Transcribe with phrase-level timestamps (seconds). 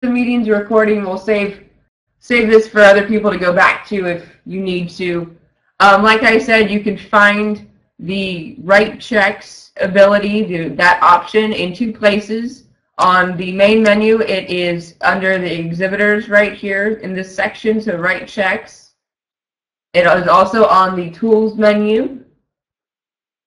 [0.00, 1.64] the meeting's recording, we'll save
[2.20, 5.36] save this for other people to go back to if you need to.
[5.78, 11.74] Um, like I said, you can find the write checks ability, the, that option in
[11.74, 12.64] two places.
[12.98, 17.96] On the main menu, it is under the exhibitors right here in this section, so
[17.96, 18.94] write checks.
[19.94, 22.24] It is also on the tools menu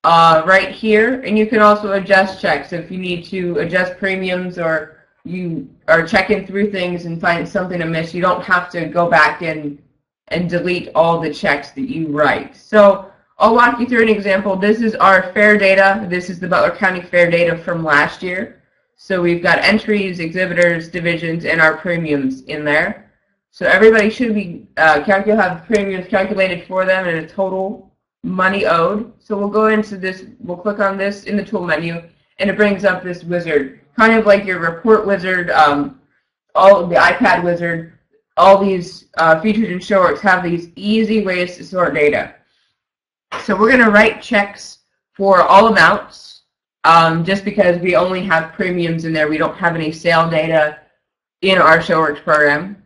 [0.04, 4.58] uh, right here, and you can also adjust checks if you need to adjust premiums
[4.58, 8.14] or you are checking through things and find something amiss.
[8.14, 9.82] You don't have to go back and
[10.30, 12.56] and delete all the checks that you write.
[12.56, 14.56] So I'll walk you through an example.
[14.56, 16.06] This is our fair data.
[16.10, 18.62] This is the Butler County fair data from last year.
[18.96, 23.12] So we've got entries, exhibitors, divisions, and our premiums in there.
[23.52, 27.94] So everybody should be uh, calculate have premiums calculated for them and a total
[28.24, 29.12] money owed.
[29.20, 30.26] So we'll go into this.
[30.40, 32.02] We'll click on this in the tool menu,
[32.40, 36.02] and it brings up this wizard, kind of like your report wizard, um,
[36.56, 37.94] all the iPad wizard.
[38.36, 42.34] All these uh, features in ShoWorks have these easy ways to sort data.
[43.44, 44.80] So we're going to write checks
[45.14, 46.42] for all amounts
[46.84, 49.28] um, just because we only have premiums in there.
[49.28, 50.80] We don't have any sale data
[51.42, 52.84] in our ShoWorks program.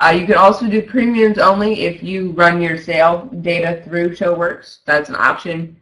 [0.00, 4.78] Uh, you can also do premiums only if you run your sale data through ShoWorks.
[4.84, 5.76] That's an option.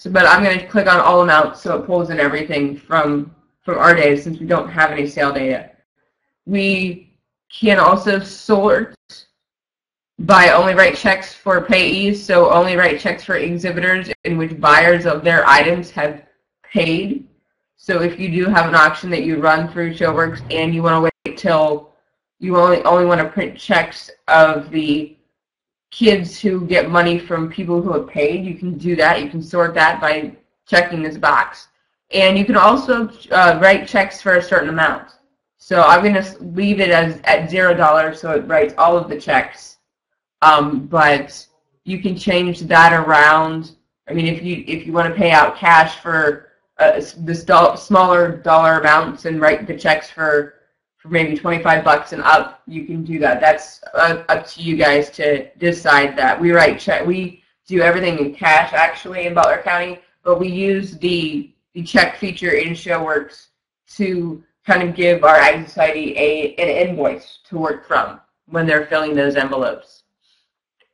[0.00, 3.34] So, but I'm going to click on all amounts so it pulls in everything from,
[3.60, 5.72] from our data since we don't have any sale data.
[6.46, 7.12] We
[7.52, 8.94] can also sort
[10.20, 15.04] by only write checks for payees, so only write checks for exhibitors in which buyers
[15.04, 16.22] of their items have
[16.62, 17.28] paid.
[17.76, 20.96] So if you do have an auction that you run through ShoWorks and you want
[20.96, 21.92] to wait till
[22.38, 25.18] you only only want to print checks of the
[25.90, 29.22] kids who get money from people who have paid, you can do that.
[29.22, 30.32] You can sort that by
[30.66, 31.68] checking this box.
[32.12, 35.12] And you can also uh, write checks for a certain amount.
[35.58, 39.08] So I'm going to leave it as at zero dollars, so it writes all of
[39.08, 39.70] the checks
[40.42, 41.46] um, but
[41.84, 43.72] you can change that around.
[44.08, 46.48] I mean, if you if you want to pay out cash for
[46.78, 50.54] uh, this do smaller dollar amounts and write the checks for
[51.00, 53.40] for maybe 25 bucks and up, you can do that.
[53.40, 56.38] That's uh, up to you guys to decide that.
[56.38, 57.06] We write check.
[57.06, 62.16] We do everything in cash actually in Butler County, but we use the the check
[62.16, 63.46] feature in ShoWorks
[63.94, 68.86] to kind of give our Ag Society a an invoice to work from when they're
[68.86, 70.02] filling those envelopes.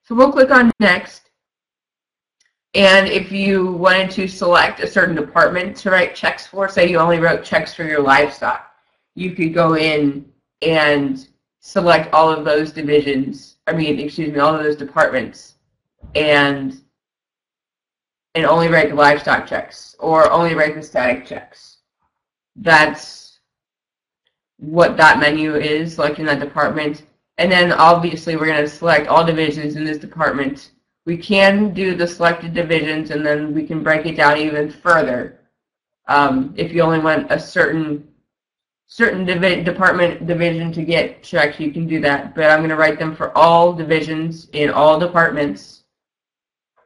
[0.04, 1.30] So we'll click on next.
[2.74, 6.98] And if you wanted to select a certain department to write checks for, say you
[6.98, 8.70] only wrote checks for your livestock,
[9.16, 10.24] you could go in
[10.62, 11.26] and
[11.58, 15.54] select all of those divisions, I mean, excuse me, all of those departments
[16.14, 16.80] and
[18.36, 21.78] and only rank livestock checks or only rank the static checks.
[22.54, 23.40] That's
[24.58, 27.06] what that menu is, selecting that department.
[27.38, 30.72] And then obviously we're going to select all divisions in this department.
[31.06, 35.40] We can do the selected divisions and then we can break it down even further.
[36.08, 38.06] Um, if you only want a certain
[38.86, 39.24] certain
[39.64, 42.34] department division to get checks, you can do that.
[42.34, 45.84] But I'm going to write them for all divisions in all departments.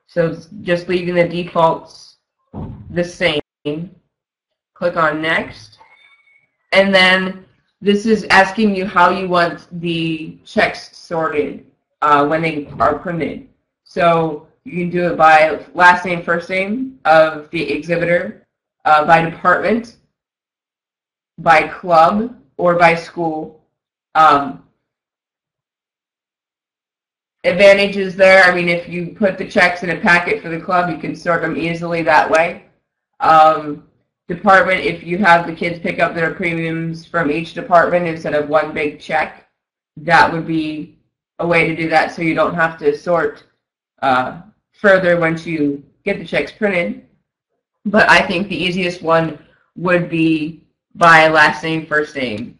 [0.06, 2.16] So just leaving the defaults
[2.90, 3.40] the same.
[4.74, 5.78] Click on next.
[6.72, 7.44] And then
[7.80, 11.66] this is asking you how you want the checks sorted
[12.02, 13.48] uh, when they are printed.
[13.84, 18.46] So you can do it by last name, first name of the exhibitor,
[18.84, 19.96] uh, by department,
[21.42, 23.64] by club, or by school.
[24.14, 24.64] Um,
[27.44, 28.44] advantages there.
[28.44, 31.16] I mean, if you put the checks in a packet for the club, you can
[31.16, 32.66] sort them easily that way.
[33.20, 33.88] Um,
[34.28, 38.48] department, if you have the kids pick up their premiums from each department instead of
[38.48, 39.48] one big check,
[39.96, 40.98] that would be
[41.38, 43.44] a way to do that so you don't have to sort
[44.02, 47.06] uh, further once you get the checks printed.
[47.86, 49.38] But I think the easiest one
[49.76, 52.58] would be by last name, first name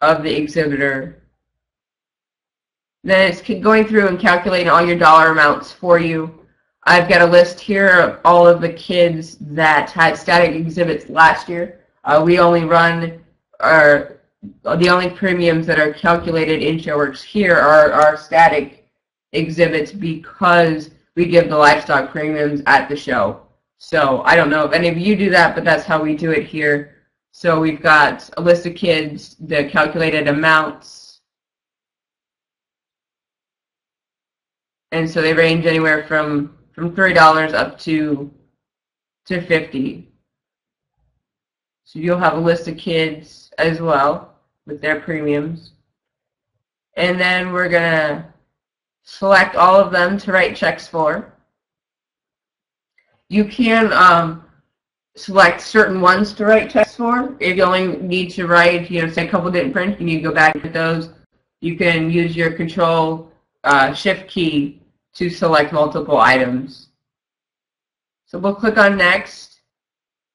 [0.00, 1.22] of the exhibitor.
[3.04, 6.38] Then it's going through and calculating all your dollar amounts for you
[6.88, 11.46] I've got a list here of all of the kids that had static exhibits last
[11.46, 11.80] year.
[12.04, 13.22] Uh, we only run
[13.60, 14.20] our
[14.62, 18.88] the only premiums that are calculated in ShoWorks here are our static
[19.32, 23.42] exhibits because we give the livestock premiums at the show.
[23.78, 26.32] So I don't know if any of you do that, but that's how we do
[26.32, 26.96] it here.
[27.32, 31.20] So we've got a list of kids, the calculated amounts,
[34.92, 38.32] and so they range anywhere from from three dollars up to
[39.26, 40.08] to fifty.
[41.84, 44.34] So you'll have a list of kids as well
[44.66, 45.72] with their premiums.
[46.96, 48.26] And then we're going to
[49.04, 51.32] select all of them to write checks for.
[53.28, 54.44] You can um,
[55.16, 57.36] select certain ones to write checks for.
[57.40, 60.16] If you only need to write, you know, say a couple didn't print, you need
[60.16, 61.10] to go back to those.
[61.60, 63.30] You can use your control
[63.64, 64.80] uh, shift key
[65.14, 66.88] to select multiple items.
[68.26, 69.60] So we'll click on next.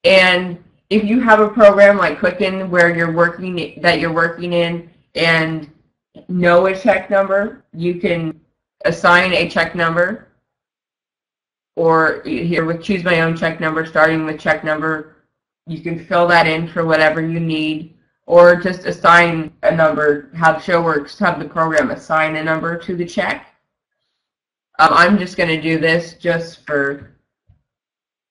[0.04, 4.90] And if you have a program like Quicken where you're working that you're working in
[5.16, 5.72] and
[6.28, 8.40] know a check number, you can
[8.86, 10.28] assign a check number
[11.76, 15.16] or here with choose my own check number, starting with check number,
[15.68, 20.58] you can fill that in for whatever you need or just assign a number, have
[20.58, 23.48] ShoWorks have the program assign a number to the check.
[24.80, 27.12] Um, I'm just going to do this just for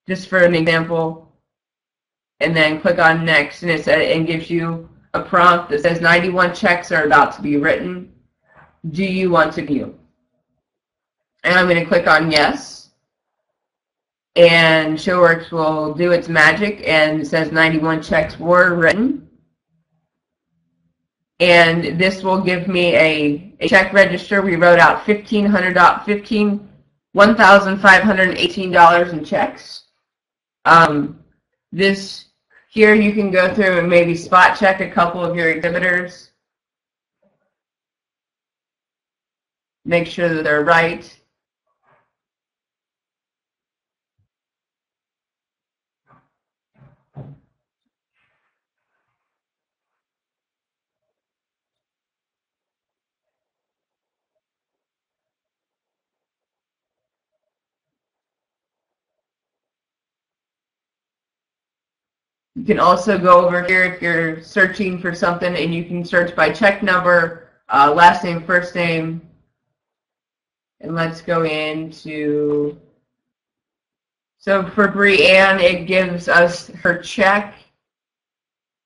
[0.08, 1.32] just for an example
[2.40, 6.00] and then click on next and it says and gives you a prompt that says
[6.00, 8.12] 91 checks are about to be written.
[8.90, 9.96] Do you want to view?
[11.44, 12.81] And I'm going to click on yes.
[14.34, 19.28] And ShoWorks will do its magic and says 91 checks were written.
[21.40, 24.40] And this will give me a, a check register.
[24.40, 26.68] We wrote out $1,500, 15,
[27.14, 29.84] $1,518 in checks.
[30.64, 31.18] Um,
[31.72, 32.26] this
[32.72, 36.30] here you can go through and maybe spot check a couple of your exhibitors.
[39.84, 41.04] Make sure that they're right.
[62.54, 66.36] You can also go over here if you're searching for something and you can search
[66.36, 69.22] by check number, uh, last name, first name.
[70.80, 72.78] And let's go into,
[74.36, 77.54] so for Brianne, it gives us her check.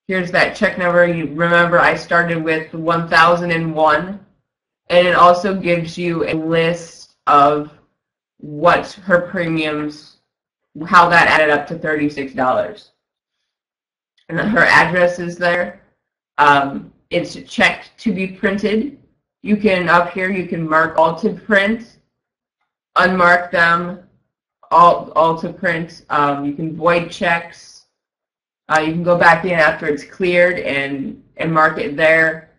[0.06, 1.04] Here's that check number.
[1.06, 4.20] You remember I started with 1001.
[4.88, 7.72] And it also gives you a list of
[8.36, 10.18] what her premiums,
[10.86, 12.90] how that added up to $36
[14.28, 15.80] and her address is there.
[16.38, 18.98] Um, it's checked to be printed.
[19.42, 21.98] You can, up here, you can mark all to print,
[22.96, 24.00] unmark them,
[24.70, 26.04] all, all to print.
[26.10, 27.86] Um, you can void checks.
[28.68, 32.50] Uh, you can go back in after it's cleared and, and mark it there.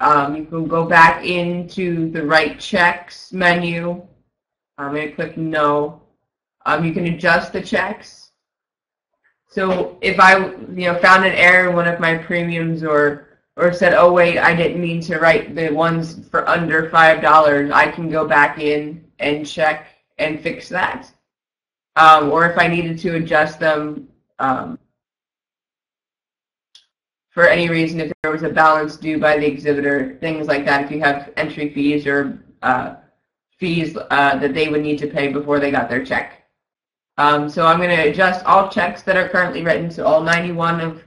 [0.00, 4.06] Um, you can go back into the write checks menu.
[4.78, 6.02] I'm going to click no.
[6.64, 8.25] Um, you can adjust the checks.
[9.56, 10.36] So if I,
[10.74, 14.38] you know, found an error in one of my premiums or or said, oh wait,
[14.38, 18.58] I didn't mean to write the ones for under five dollars, I can go back
[18.58, 19.86] in and check
[20.18, 21.10] and fix that.
[21.96, 24.08] Um, or if I needed to adjust them
[24.38, 24.78] um,
[27.30, 30.84] for any reason, if there was a balance due by the exhibitor, things like that.
[30.84, 32.96] If you have entry fees or uh,
[33.56, 36.45] fees uh, that they would need to pay before they got their check.
[37.18, 40.80] Um, so I'm going to adjust all checks that are currently written, so all 91
[40.80, 41.02] of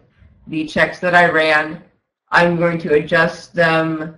[0.48, 1.84] the checks that I ran.
[2.32, 4.18] I'm going to adjust them.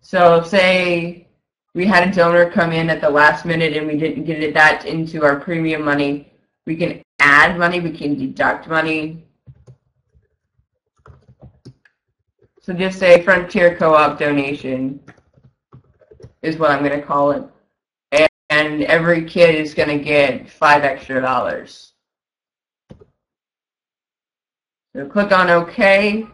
[0.00, 1.28] So say
[1.74, 4.54] we had a donor come in at the last minute and we didn't get it
[4.54, 6.32] that into our premium money.
[6.66, 9.24] We can add money, we can deduct money.
[12.60, 15.00] So just say Frontier Co-op donation
[16.42, 17.42] is what I'm going to call it
[18.52, 21.92] and every kid is going to get five extra dollars.
[24.94, 26.26] So click on OK.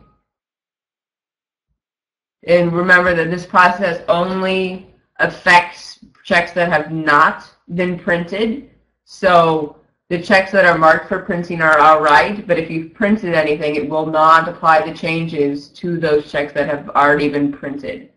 [2.47, 8.71] And remember that this process only affects checks that have not been printed.
[9.05, 9.77] So
[10.09, 13.77] the checks that are marked for printing are all right, but if you've printed anything,
[13.77, 18.11] it will not apply the changes to those checks that have already been printed.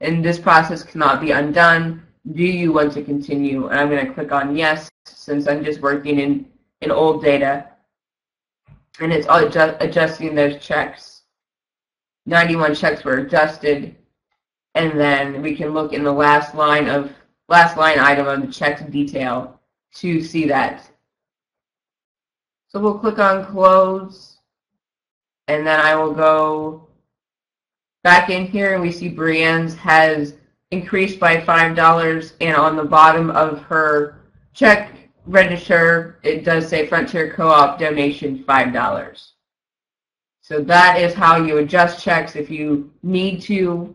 [0.00, 3.66] And this process cannot be undone do you want to continue?
[3.68, 6.46] And I'm going to click on yes, since I'm just working in,
[6.80, 7.68] in old data.
[9.00, 11.22] And it's adjust, adjusting those checks.
[12.26, 13.96] 91 checks were adjusted.
[14.74, 17.12] And then we can look in the last line of
[17.48, 19.60] last line item of the check detail
[19.94, 20.88] to see that.
[22.68, 24.38] So we'll click on close.
[25.48, 26.88] And then I will go
[28.04, 30.34] back in here and we see Brienne's has
[30.72, 34.22] increased by $5 and on the bottom of her
[34.54, 39.28] check register, it does say Frontier Co-op donation $5.
[40.40, 43.94] So that is how you adjust checks if you need to,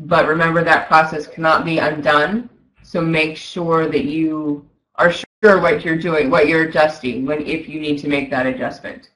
[0.00, 2.50] but remember that process cannot be undone.
[2.82, 7.68] So make sure that you are sure what you're doing, what you're adjusting when if
[7.68, 9.10] you need to make that adjustment.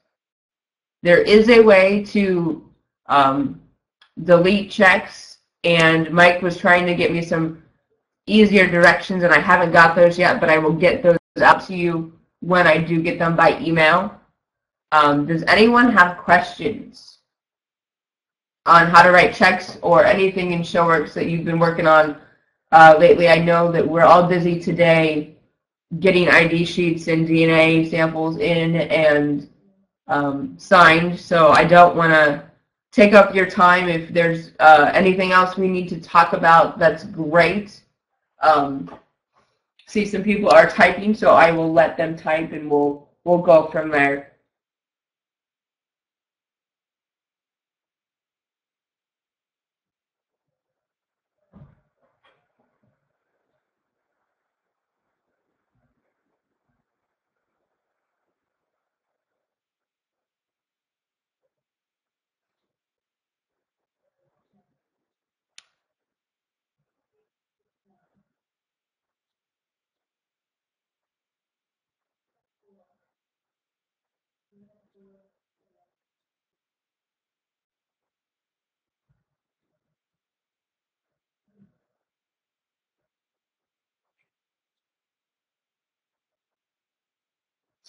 [1.03, 2.69] There is a way to
[3.07, 3.61] um,
[4.25, 5.30] delete checks,
[5.65, 7.63] and Mike was trying to get me some
[8.27, 11.77] easier directions, and I haven't got those yet, but I will get those out to
[11.77, 14.15] you when I do get them by email.
[14.93, 17.19] Um, does anyone have questions
[18.67, 22.17] on how to write checks or anything in ShoWorks that you've been working on
[22.73, 23.29] uh, lately?
[23.29, 25.37] I know that we're all busy today
[25.99, 29.49] getting ID sheets and DNA samples in and
[30.07, 32.50] um, signed, so I don't want to
[32.93, 33.89] take up your time.
[33.89, 37.83] If there's uh, anything else we need to talk about, that's great.
[38.43, 38.93] Um,
[39.87, 43.67] see, some people are typing, so I will let them type and we'll we'll go
[43.67, 44.30] from there.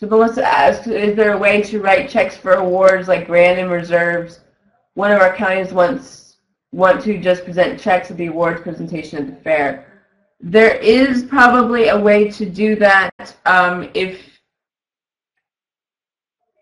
[0.01, 4.39] So Melissa asks, is there a way to write checks for awards like random reserves?
[4.96, 6.38] One of our counties wants
[6.72, 9.86] want to just present checks at the awards presentation at the fair.
[10.39, 13.36] There is probably a way to do that.
[13.46, 14.31] Um, if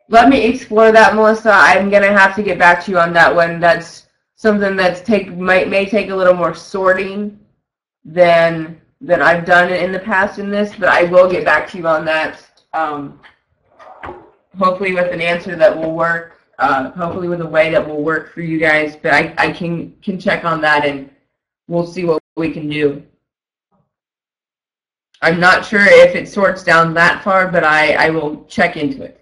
[0.10, 1.52] let me explore that, Melissa.
[1.52, 3.60] I'm gonna have to get back to you on that one.
[3.60, 7.40] That's something that's take might may take a little more sorting
[8.04, 11.78] than than I've done in the past in this, but I will get back to
[11.78, 13.20] you on that um,
[14.58, 16.36] hopefully with an answer that will work.
[16.58, 18.98] Uh, hopefully with a way that will work for you guys.
[19.02, 21.10] But I, I can can check on that and
[21.70, 23.02] we'll see what we can do.
[25.22, 29.04] I'm not sure if it sorts down that far, but I, I will check into
[29.04, 29.19] it.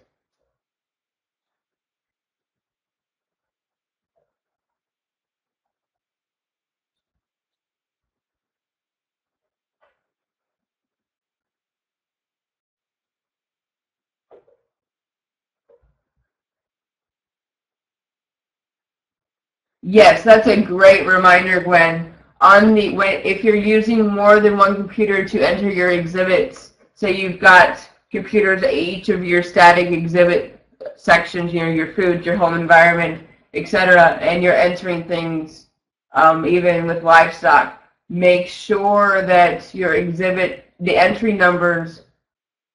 [19.89, 22.13] Yes, that's a great reminder, Gwen.
[22.41, 27.15] On the when if you're using more than one computer to enter your exhibits, say
[27.15, 27.79] you've got
[28.12, 30.62] computers at each of your static exhibit
[30.98, 35.67] sections, you know, your food, your home environment, etc., and you're entering things
[36.12, 42.01] um, even with livestock, make sure that your exhibit, the entry numbers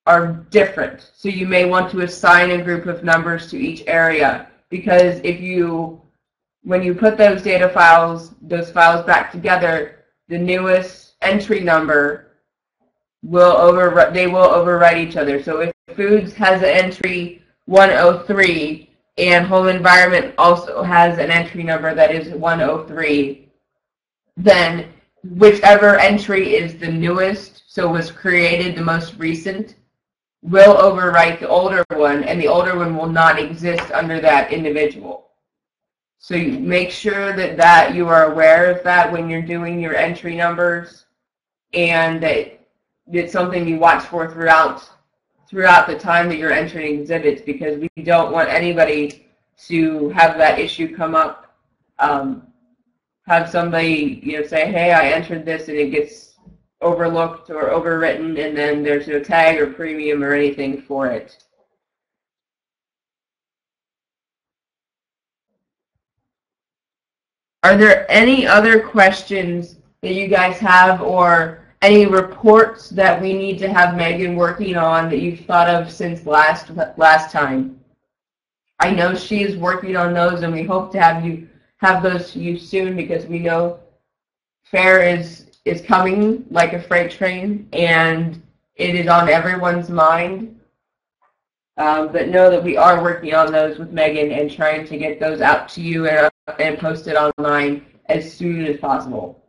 [0.07, 1.11] are different.
[1.15, 5.39] So you may want to assign a group of numbers to each area because if
[5.39, 6.02] you
[6.63, 12.29] when you put those data files, those files back together, the newest entry number
[13.23, 15.43] will over they will overwrite each other.
[15.43, 21.95] So if foods has an entry 103 and home environment also has an entry number
[21.95, 23.49] that is 103,
[24.37, 24.89] then
[25.23, 29.77] whichever entry is the newest, so was created the most recent,
[30.43, 35.32] will overwrite the older one, and the older one will not exist under that individual.
[36.23, 40.37] So make sure that, that you are aware of that when you're doing your entry
[40.37, 41.07] numbers
[41.75, 42.61] and that
[43.13, 44.89] it's something you watch for throughout
[45.49, 49.27] throughout the time that you're entering exhibits because we don't want anybody
[49.67, 51.57] to have that issue come up.
[51.99, 52.47] Um,
[53.27, 56.37] have somebody you know say, hey, I entered this and it gets
[56.81, 61.43] overlooked or overwritten and then there's no tag or premium or anything for it.
[67.65, 73.59] Are there any other questions that you guys have or any reports that we need
[73.61, 77.79] to have Megan working on that you've thought of since last last time?
[78.81, 82.33] I know she is working on those and we hope to have you have those
[82.33, 83.79] to you soon because we know
[84.65, 88.43] fair is is coming like a freight train and
[88.75, 90.59] it is on everyone's mind.
[91.77, 95.21] Um, but know that we are working on those with Megan and trying to get
[95.21, 99.43] those out to you and and post it online as soon as possible.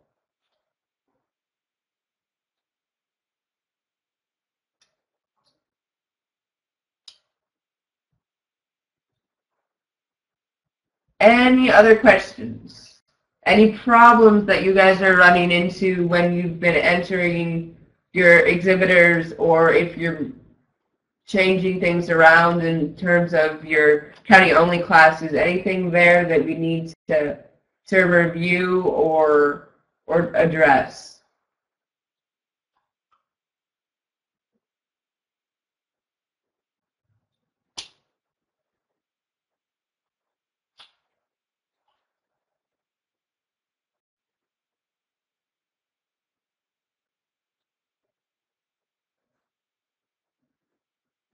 [11.19, 12.99] Any other questions?
[13.45, 17.77] Any problems that you guys are running into when you've been entering
[18.11, 20.31] your exhibitors or if you're
[21.25, 25.33] changing things around in terms of your county-only classes?
[25.33, 27.37] Anything there that we need to,
[27.87, 29.69] to review or,
[30.07, 31.12] or address?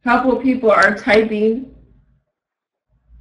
[0.04, 1.76] Couple people are typing.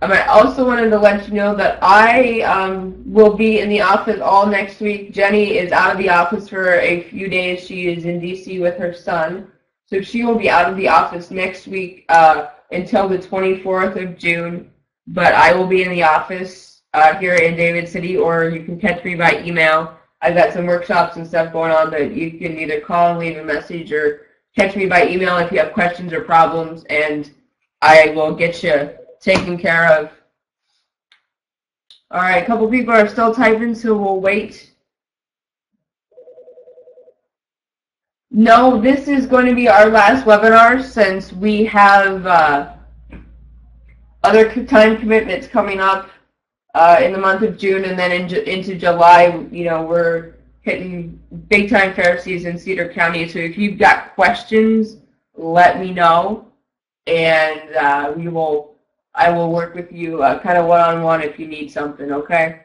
[0.00, 3.80] Um, I also wanted to let you know that I um, will be in the
[3.80, 5.12] office all next week.
[5.12, 7.66] Jenny is out of the office for a few days.
[7.66, 8.60] She is in D.C.
[8.60, 9.50] with her son.
[9.86, 14.16] So she will be out of the office next week uh, until the 24th of
[14.16, 14.70] June.
[15.08, 18.78] But I will be in the office uh, here in David City, or you can
[18.78, 19.96] catch me by email.
[20.20, 23.38] I've got some workshops and stuff going on that you can either call and leave
[23.38, 24.27] a message or
[24.58, 27.30] catch me by email if you have questions or problems, and
[27.80, 30.10] I will get you taken care of.
[32.10, 34.72] All right, a couple people are still typing, so we'll wait.
[38.32, 42.72] No, this is going to be our last webinar since we have uh,
[44.24, 46.10] other time commitments coming up
[46.74, 49.46] uh, in the month of June and then in, into July.
[49.52, 50.34] You know, we're
[50.68, 53.26] hitting big time fair season, Cedar County.
[53.28, 54.98] So if you've got questions,
[55.34, 56.48] let me know,
[57.06, 58.74] and uh, we will.
[59.14, 62.12] I will work with you uh, kind of one on one if you need something.
[62.12, 62.60] Okay.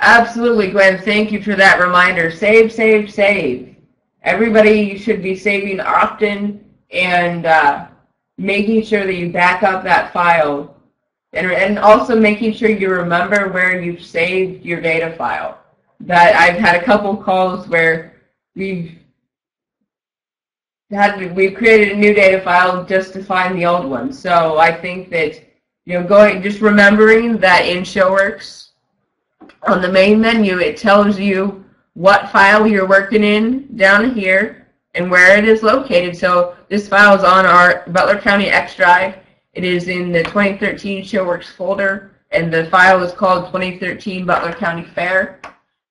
[0.00, 0.98] Absolutely, Gwen.
[0.98, 2.30] Thank you for that reminder.
[2.30, 3.73] Save, save, save
[4.24, 7.86] everybody should be saving often and uh,
[8.38, 10.74] making sure that you back up that file
[11.32, 15.58] and, and also making sure you remember where you've saved your data file.
[16.00, 18.22] That I've had a couple calls where
[18.54, 18.98] we've
[20.90, 24.12] had we've created a new data file just to find the old one.
[24.12, 25.40] So I think that
[25.86, 28.70] you know going just remembering that in ShoWorks
[29.66, 31.63] on the main menu it tells you
[31.94, 36.16] what file you're working in down here and where it is located.
[36.16, 39.16] So this file is on our Butler County X drive.
[39.54, 44.84] It is in the 2013 ShoWorks folder, and the file is called 2013 Butler County
[44.84, 45.40] Fair.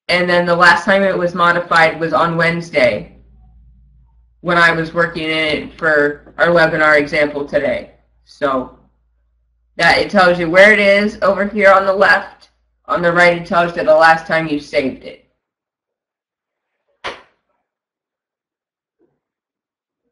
[0.10, 3.18] And then the last time it was modified was on Wednesday
[4.42, 7.92] when I was working in it for our webinar example today.
[8.26, 8.78] So
[9.78, 12.50] that it tells you where it is over here on the left.
[12.86, 15.23] On the right, it tells you the last time you saved it.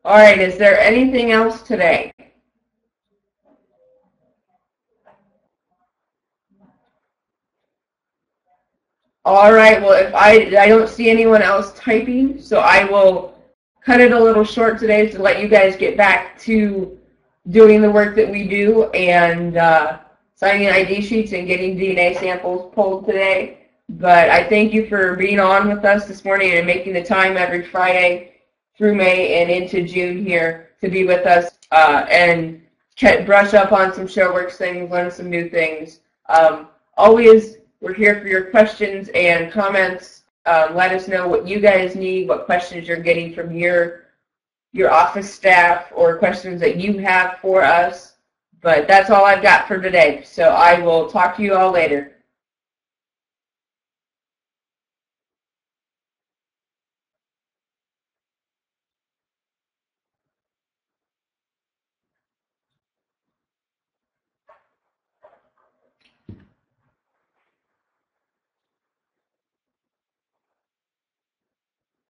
[0.03, 2.11] All right, is there anything else today?
[9.23, 13.35] All right, well, if I, I don't see anyone else typing, so I will
[13.85, 16.97] cut it a little short today to let you guys get back to
[17.49, 19.99] doing the work that we do and uh,
[20.33, 23.59] signing ID sheets and getting DNA samples pulled today.
[23.87, 27.37] But I thank you for being on with us this morning and making the time
[27.37, 28.30] every Friday
[28.81, 32.63] through May and into June here to be with us uh, and
[33.27, 35.99] brush up on some ShoWorks things, learn some new things.
[36.29, 36.67] Um,
[36.97, 40.23] always, we're here for your questions and comments.
[40.47, 44.05] Um, let us know what you guys need, what questions you're getting from your
[44.73, 48.13] your office staff, or questions that you have for us.
[48.61, 50.23] But that's all I've got for today.
[50.25, 52.13] So I will talk to you all later.